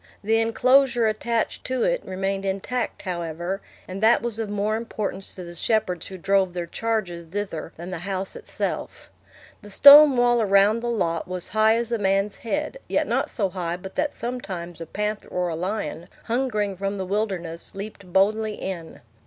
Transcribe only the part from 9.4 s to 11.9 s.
The stone wall around the lot was high